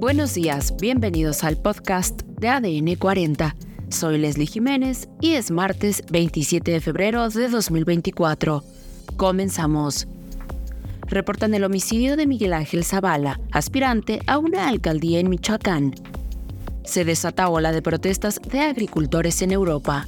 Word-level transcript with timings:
Buenos 0.00 0.32
días, 0.32 0.74
bienvenidos 0.80 1.44
al 1.44 1.58
podcast 1.58 2.22
de 2.22 2.48
ADN 2.48 2.94
40. 2.94 3.54
Soy 3.90 4.16
Leslie 4.16 4.46
Jiménez 4.46 5.10
y 5.20 5.32
es 5.32 5.50
martes 5.50 6.02
27 6.10 6.70
de 6.70 6.80
febrero 6.80 7.28
de 7.28 7.50
2024. 7.50 8.64
Comenzamos. 9.18 10.08
Reportan 11.06 11.52
el 11.52 11.64
homicidio 11.64 12.16
de 12.16 12.26
Miguel 12.26 12.54
Ángel 12.54 12.82
Zavala, 12.82 13.40
aspirante 13.52 14.20
a 14.26 14.38
una 14.38 14.68
alcaldía 14.68 15.20
en 15.20 15.28
Michoacán. 15.28 15.94
Se 16.82 17.04
desata 17.04 17.50
ola 17.50 17.70
de 17.70 17.82
protestas 17.82 18.40
de 18.50 18.60
agricultores 18.60 19.42
en 19.42 19.52
Europa. 19.52 20.06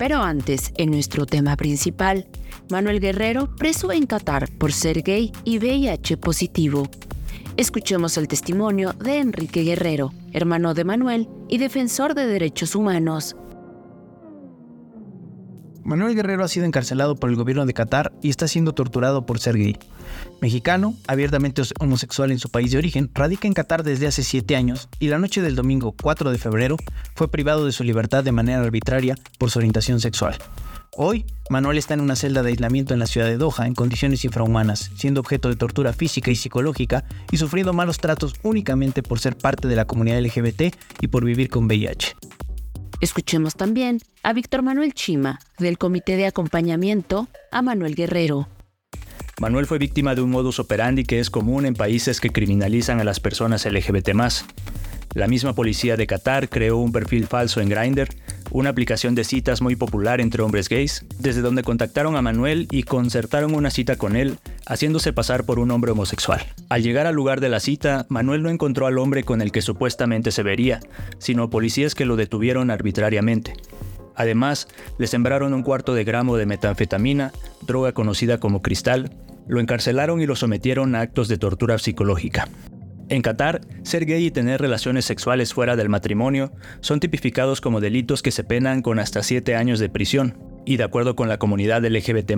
Pero 0.00 0.20
antes, 0.20 0.72
en 0.78 0.90
nuestro 0.90 1.26
tema 1.26 1.54
principal, 1.54 2.26
Manuel 2.70 2.98
Guerrero 2.98 3.54
preso 3.54 3.92
en 3.92 4.04
Qatar 4.06 4.50
por 4.58 4.72
ser 4.72 5.02
gay 5.02 5.30
y 5.44 5.58
VIH 5.58 6.16
positivo. 6.16 6.88
Escuchemos 7.56 8.18
el 8.18 8.28
testimonio 8.28 8.92
de 8.92 9.18
Enrique 9.18 9.62
Guerrero, 9.62 10.12
hermano 10.34 10.74
de 10.74 10.84
Manuel 10.84 11.26
y 11.48 11.56
defensor 11.56 12.14
de 12.14 12.26
derechos 12.26 12.74
humanos. 12.74 13.34
Manuel 15.82 16.14
Guerrero 16.14 16.44
ha 16.44 16.48
sido 16.48 16.66
encarcelado 16.66 17.16
por 17.16 17.30
el 17.30 17.36
gobierno 17.36 17.64
de 17.64 17.72
Qatar 17.72 18.12
y 18.20 18.28
está 18.28 18.46
siendo 18.46 18.74
torturado 18.74 19.24
por 19.24 19.38
ser 19.38 19.56
gay. 19.56 19.78
Mexicano, 20.42 20.96
abiertamente 21.06 21.62
homosexual 21.80 22.30
en 22.30 22.38
su 22.38 22.50
país 22.50 22.72
de 22.72 22.78
origen, 22.78 23.10
radica 23.14 23.48
en 23.48 23.54
Qatar 23.54 23.84
desde 23.84 24.06
hace 24.06 24.22
siete 24.22 24.54
años 24.54 24.90
y 24.98 25.08
la 25.08 25.18
noche 25.18 25.40
del 25.40 25.56
domingo 25.56 25.94
4 25.98 26.32
de 26.32 26.38
febrero 26.38 26.76
fue 27.14 27.30
privado 27.30 27.64
de 27.64 27.72
su 27.72 27.84
libertad 27.84 28.22
de 28.22 28.32
manera 28.32 28.60
arbitraria 28.60 29.14
por 29.38 29.50
su 29.50 29.60
orientación 29.60 30.00
sexual. 30.00 30.36
Hoy, 30.98 31.26
Manuel 31.50 31.76
está 31.76 31.92
en 31.92 32.00
una 32.00 32.16
celda 32.16 32.42
de 32.42 32.48
aislamiento 32.48 32.94
en 32.94 33.00
la 33.00 33.06
ciudad 33.06 33.26
de 33.26 33.36
Doha 33.36 33.66
en 33.66 33.74
condiciones 33.74 34.24
infrahumanas, 34.24 34.90
siendo 34.96 35.20
objeto 35.20 35.50
de 35.50 35.56
tortura 35.56 35.92
física 35.92 36.30
y 36.30 36.36
psicológica 36.36 37.04
y 37.30 37.36
sufriendo 37.36 37.74
malos 37.74 37.98
tratos 37.98 38.32
únicamente 38.42 39.02
por 39.02 39.18
ser 39.18 39.36
parte 39.36 39.68
de 39.68 39.76
la 39.76 39.84
comunidad 39.84 40.22
LGBT 40.22 40.74
y 41.02 41.08
por 41.08 41.22
vivir 41.22 41.50
con 41.50 41.66
VIH. 41.66 42.16
Escuchemos 43.02 43.56
también 43.56 44.00
a 44.22 44.32
Víctor 44.32 44.62
Manuel 44.62 44.94
Chima, 44.94 45.38
del 45.58 45.76
Comité 45.76 46.16
de 46.16 46.24
Acompañamiento 46.24 47.28
a 47.52 47.60
Manuel 47.60 47.94
Guerrero. 47.94 48.48
Manuel 49.38 49.66
fue 49.66 49.76
víctima 49.76 50.14
de 50.14 50.22
un 50.22 50.30
modus 50.30 50.58
operandi 50.60 51.04
que 51.04 51.20
es 51.20 51.28
común 51.28 51.66
en 51.66 51.74
países 51.74 52.22
que 52.22 52.30
criminalizan 52.30 53.00
a 53.00 53.04
las 53.04 53.20
personas 53.20 53.66
LGBT. 53.66 54.12
La 55.12 55.28
misma 55.28 55.54
policía 55.54 55.98
de 55.98 56.06
Qatar 56.06 56.48
creó 56.48 56.78
un 56.78 56.92
perfil 56.92 57.26
falso 57.26 57.60
en 57.60 57.68
Grindr, 57.68 58.08
una 58.56 58.70
aplicación 58.70 59.14
de 59.14 59.24
citas 59.24 59.60
muy 59.60 59.76
popular 59.76 60.18
entre 60.18 60.42
hombres 60.42 60.70
gays, 60.70 61.04
desde 61.18 61.42
donde 61.42 61.62
contactaron 61.62 62.16
a 62.16 62.22
Manuel 62.22 62.68
y 62.70 62.84
concertaron 62.84 63.54
una 63.54 63.68
cita 63.68 63.96
con 63.96 64.16
él, 64.16 64.38
haciéndose 64.66 65.12
pasar 65.12 65.44
por 65.44 65.58
un 65.58 65.70
hombre 65.70 65.90
homosexual. 65.90 66.40
Al 66.70 66.82
llegar 66.82 67.06
al 67.06 67.14
lugar 67.14 67.40
de 67.40 67.50
la 67.50 67.60
cita, 67.60 68.06
Manuel 68.08 68.42
no 68.42 68.48
encontró 68.48 68.86
al 68.86 68.96
hombre 68.96 69.24
con 69.24 69.42
el 69.42 69.52
que 69.52 69.60
supuestamente 69.60 70.30
se 70.30 70.42
vería, 70.42 70.80
sino 71.18 71.50
policías 71.50 71.94
que 71.94 72.06
lo 72.06 72.16
detuvieron 72.16 72.70
arbitrariamente. 72.70 73.52
Además, 74.14 74.68
le 74.96 75.06
sembraron 75.06 75.52
un 75.52 75.62
cuarto 75.62 75.92
de 75.92 76.04
gramo 76.04 76.38
de 76.38 76.46
metanfetamina, 76.46 77.32
droga 77.66 77.92
conocida 77.92 78.40
como 78.40 78.62
cristal, 78.62 79.14
lo 79.46 79.60
encarcelaron 79.60 80.22
y 80.22 80.26
lo 80.26 80.34
sometieron 80.34 80.94
a 80.94 81.02
actos 81.02 81.28
de 81.28 81.36
tortura 81.36 81.76
psicológica. 81.76 82.48
En 83.08 83.22
Qatar, 83.22 83.60
ser 83.82 84.04
gay 84.04 84.26
y 84.26 84.30
tener 84.32 84.60
relaciones 84.60 85.04
sexuales 85.04 85.54
fuera 85.54 85.76
del 85.76 85.88
matrimonio 85.88 86.52
son 86.80 86.98
tipificados 86.98 87.60
como 87.60 87.80
delitos 87.80 88.20
que 88.20 88.32
se 88.32 88.42
penan 88.42 88.82
con 88.82 88.98
hasta 88.98 89.22
7 89.22 89.54
años 89.54 89.78
de 89.78 89.88
prisión. 89.88 90.36
Y 90.64 90.76
de 90.78 90.82
acuerdo 90.82 91.14
con 91.14 91.28
la 91.28 91.38
comunidad 91.38 91.84
LGBT, 91.84 92.32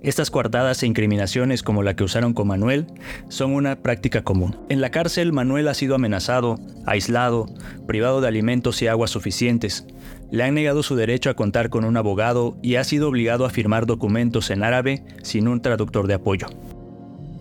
estas 0.00 0.30
coartadas 0.30 0.80
e 0.80 0.86
incriminaciones 0.86 1.64
como 1.64 1.82
la 1.82 1.96
que 1.96 2.04
usaron 2.04 2.32
con 2.34 2.46
Manuel 2.46 2.86
son 3.28 3.52
una 3.52 3.82
práctica 3.82 4.22
común. 4.22 4.56
En 4.68 4.80
la 4.80 4.90
cárcel, 4.90 5.32
Manuel 5.32 5.66
ha 5.66 5.74
sido 5.74 5.96
amenazado, 5.96 6.60
aislado, 6.86 7.46
privado 7.88 8.20
de 8.20 8.28
alimentos 8.28 8.80
y 8.82 8.86
aguas 8.86 9.10
suficientes. 9.10 9.84
Le 10.30 10.44
han 10.44 10.54
negado 10.54 10.84
su 10.84 10.94
derecho 10.94 11.30
a 11.30 11.34
contar 11.34 11.68
con 11.68 11.84
un 11.84 11.96
abogado 11.96 12.56
y 12.62 12.76
ha 12.76 12.84
sido 12.84 13.08
obligado 13.08 13.44
a 13.44 13.50
firmar 13.50 13.86
documentos 13.86 14.50
en 14.50 14.62
árabe 14.62 15.02
sin 15.22 15.48
un 15.48 15.60
traductor 15.60 16.06
de 16.06 16.14
apoyo. 16.14 16.46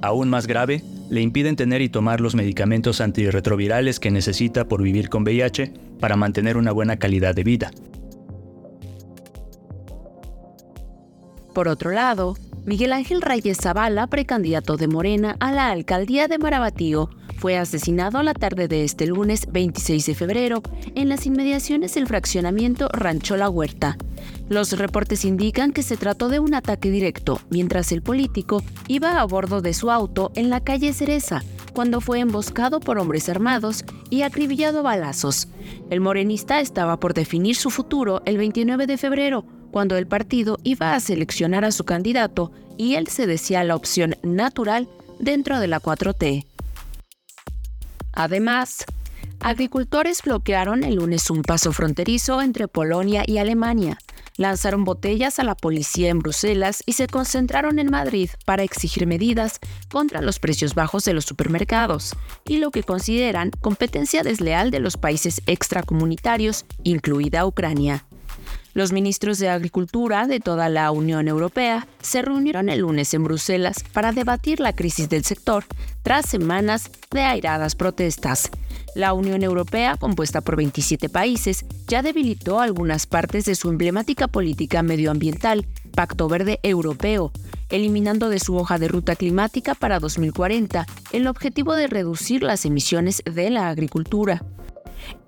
Aún 0.01 0.29
más 0.29 0.47
grave, 0.47 0.81
le 1.09 1.21
impiden 1.21 1.55
tener 1.55 1.81
y 1.81 1.89
tomar 1.89 2.21
los 2.21 2.35
medicamentos 2.35 3.01
antirretrovirales 3.01 3.99
que 3.99 4.11
necesita 4.11 4.67
por 4.67 4.81
vivir 4.81 5.09
con 5.09 5.23
VIH 5.23 5.73
para 5.99 6.15
mantener 6.15 6.57
una 6.57 6.71
buena 6.71 6.97
calidad 6.97 7.35
de 7.35 7.43
vida. 7.43 7.71
Por 11.53 11.67
otro 11.67 11.91
lado, 11.91 12.35
Miguel 12.65 12.93
Ángel 12.93 13.21
Reyes 13.21 13.59
Zavala, 13.61 14.07
precandidato 14.07 14.75
de 14.75 14.87
Morena 14.87 15.37
a 15.39 15.51
la 15.51 15.69
alcaldía 15.69 16.27
de 16.27 16.37
Marabatío, 16.37 17.09
fue 17.37 17.57
asesinado 17.57 18.23
la 18.23 18.33
tarde 18.33 18.67
de 18.67 18.83
este 18.83 19.07
lunes 19.07 19.47
26 19.51 20.05
de 20.05 20.15
febrero 20.15 20.63
en 20.95 21.09
las 21.09 21.25
inmediaciones 21.25 21.93
del 21.95 22.07
fraccionamiento 22.07 22.87
Rancho 22.89 23.37
La 23.37 23.49
Huerta. 23.49 23.97
Los 24.49 24.77
reportes 24.77 25.25
indican 25.25 25.71
que 25.71 25.83
se 25.83 25.97
trató 25.97 26.29
de 26.29 26.39
un 26.39 26.53
ataque 26.53 26.89
directo 26.89 27.39
mientras 27.49 27.91
el 27.91 28.01
político 28.01 28.63
iba 28.87 29.19
a 29.19 29.25
bordo 29.25 29.61
de 29.61 29.73
su 29.73 29.91
auto 29.91 30.31
en 30.35 30.49
la 30.49 30.61
calle 30.61 30.93
Cereza, 30.93 31.43
cuando 31.73 31.99
fue 32.01 32.19
emboscado 32.19 32.79
por 32.79 32.97
hombres 32.97 33.27
armados 33.27 33.83
y 34.09 34.21
acribillado 34.21 34.79
a 34.79 34.83
balazos. 34.83 35.49
El 35.89 35.99
morenista 35.99 36.59
estaba 36.61 36.99
por 36.99 37.13
definir 37.13 37.55
su 37.55 37.69
futuro 37.69 38.21
el 38.25 38.37
29 38.37 38.87
de 38.87 38.97
febrero, 38.97 39.45
cuando 39.71 39.97
el 39.97 40.07
partido 40.07 40.57
iba 40.63 40.95
a 40.95 40.99
seleccionar 40.99 41.65
a 41.65 41.71
su 41.71 41.83
candidato 41.83 42.51
y 42.77 42.95
él 42.95 43.07
se 43.07 43.27
decía 43.27 43.63
la 43.63 43.75
opción 43.75 44.15
natural 44.23 44.87
dentro 45.19 45.59
de 45.59 45.67
la 45.67 45.81
4T. 45.81 46.45
Además, 48.15 48.85
agricultores 49.41 50.21
bloquearon 50.23 50.83
el 50.83 50.95
lunes 50.95 51.29
un 51.29 51.41
paso 51.41 51.71
fronterizo 51.73 52.41
entre 52.41 52.67
Polonia 52.67 53.23
y 53.27 53.37
Alemania, 53.37 53.97
lanzaron 54.37 54.83
botellas 54.83 55.39
a 55.39 55.43
la 55.43 55.55
policía 55.55 56.09
en 56.09 56.19
Bruselas 56.19 56.81
y 56.85 56.93
se 56.93 57.07
concentraron 57.07 57.79
en 57.79 57.91
Madrid 57.91 58.29
para 58.45 58.63
exigir 58.63 59.07
medidas 59.07 59.59
contra 59.91 60.21
los 60.21 60.39
precios 60.39 60.75
bajos 60.75 61.05
de 61.05 61.13
los 61.13 61.25
supermercados 61.25 62.15
y 62.45 62.57
lo 62.57 62.71
que 62.71 62.83
consideran 62.83 63.51
competencia 63.61 64.23
desleal 64.23 64.71
de 64.71 64.79
los 64.79 64.97
países 64.97 65.41
extracomunitarios, 65.45 66.65
incluida 66.83 67.45
Ucrania. 67.45 68.05
Los 68.73 68.91
ministros 68.91 69.39
de 69.39 69.49
Agricultura 69.49 70.27
de 70.27 70.39
toda 70.39 70.69
la 70.69 70.91
Unión 70.91 71.27
Europea 71.27 71.87
se 72.01 72.21
reunieron 72.21 72.69
el 72.69 72.79
lunes 72.79 73.13
en 73.13 73.23
Bruselas 73.23 73.83
para 73.93 74.11
debatir 74.11 74.59
la 74.59 74.73
crisis 74.73 75.07
del 75.09 75.23
sector 75.23 75.65
tras 76.03 76.25
semanas 76.25 76.91
de 77.11 77.21
airadas 77.21 77.75
protestas. 77.75 78.49
La 78.95 79.13
Unión 79.13 79.43
Europea, 79.43 79.97
compuesta 79.97 80.41
por 80.41 80.55
27 80.55 81.09
países, 81.09 81.65
ya 81.87 82.01
debilitó 82.01 82.59
algunas 82.59 83.07
partes 83.07 83.45
de 83.45 83.55
su 83.55 83.69
emblemática 83.69 84.27
política 84.27 84.83
medioambiental, 84.83 85.65
Pacto 85.93 86.27
Verde 86.27 86.59
Europeo, 86.63 87.31
eliminando 87.69 88.29
de 88.29 88.39
su 88.39 88.55
hoja 88.55 88.77
de 88.77 88.87
ruta 88.87 89.15
climática 89.15 89.75
para 89.75 89.99
2040 89.99 90.85
el 91.11 91.27
objetivo 91.27 91.75
de 91.75 91.87
reducir 91.87 92.43
las 92.43 92.65
emisiones 92.65 93.21
de 93.25 93.49
la 93.49 93.69
agricultura. 93.69 94.43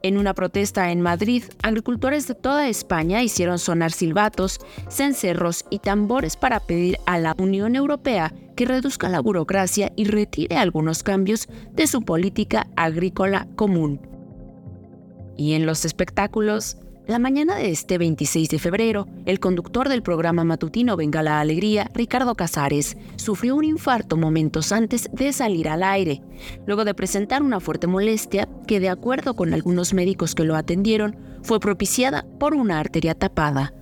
En 0.04 0.18
una 0.18 0.34
protesta 0.34 0.92
en 0.92 1.02
Madrid, 1.02 1.44
agricultores 1.64 2.28
de 2.28 2.36
toda 2.36 2.70
España 2.70 3.24
hicieron 3.24 3.60
sonar 3.60 3.92
silbatos, 3.92 4.60
cencerros 4.90 5.66
y 5.70 5.80
tambores 5.80 6.38
para 6.38 6.60
pedir 6.60 6.98
a 7.06 7.20
la 7.20 7.36
Unión 7.38 7.76
Europea 7.76 8.34
que 8.56 8.66
reduzca 8.66 9.10
la 9.10 9.20
burocracia 9.20 9.92
y 9.96 10.06
retire 10.06 10.58
algunos 10.58 11.04
cambios 11.04 11.48
de 11.74 11.88
su 11.88 12.02
política 12.02 12.68
agrícola 12.76 13.48
común. 13.56 14.02
Y 15.38 15.54
en 15.54 15.66
los 15.66 15.86
espectáculos, 15.86 16.78
la 17.08 17.20
mañana 17.20 17.56
de 17.56 17.70
este 17.70 17.98
26 17.98 18.50
de 18.50 18.60
febrero, 18.60 19.08
el 19.26 19.40
conductor 19.40 19.88
del 19.88 20.04
programa 20.04 20.44
matutino 20.44 20.98
Venga 20.98 21.24
la 21.24 21.40
Alegría, 21.40 21.90
Ricardo 21.94 22.36
Casares, 22.36 22.98
sufrió 23.16 23.56
un 23.56 23.64
infarto 23.64 24.18
momentos 24.18 24.74
antes 24.74 25.10
de 25.14 25.32
salir 25.32 25.70
al 25.70 25.84
aire, 25.84 26.22
luego 26.66 26.84
de 26.84 26.94
presentar 26.94 27.44
una 27.44 27.62
fuerte 27.62 27.88
molestia 27.88 28.50
que, 28.68 28.82
de 28.82 28.90
acuerdo 28.90 29.36
con 29.36 29.54
algunos 29.54 29.94
médicos 29.94 30.36
que 30.36 30.44
lo 30.44 30.58
atendieron, 30.58 31.16
fue 31.44 31.62
propiciada 31.62 32.26
por 32.40 32.54
una 32.54 32.78
arteria 32.78 33.16
tapada. 33.16 33.74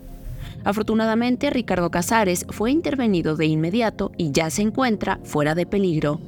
Afortunadamente, 0.63 1.49
Ricardo 1.49 1.89
Casares 1.89 2.45
fue 2.49 2.69
intervenido 2.69 3.35
de 3.35 3.47
inmediato 3.47 4.11
y 4.17 4.31
ya 4.31 4.51
se 4.51 4.61
encuentra 4.61 5.19
fuera 5.23 5.55
de 5.55 5.65
peligro. 5.65 6.19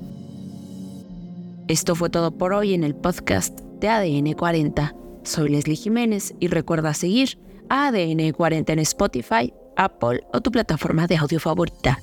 Esto 1.68 1.94
fue 1.94 2.10
todo 2.10 2.32
por 2.32 2.54
hoy 2.54 2.74
en 2.74 2.84
el 2.84 2.96
podcast 2.96 3.60
de 3.80 3.90
ADN 3.90 4.34
40. 4.34 5.06
Soy 5.28 5.50
Leslie 5.50 5.76
Jiménez 5.76 6.34
y 6.40 6.48
recuerda 6.48 6.94
seguir 6.94 7.38
ADN 7.68 8.32
40 8.32 8.72
en 8.72 8.80
Spotify, 8.80 9.54
Apple 9.76 10.22
o 10.32 10.40
tu 10.40 10.52
plataforma 10.52 11.06
de 11.06 11.18
audio 11.18 11.42
favorita. 11.42 12.00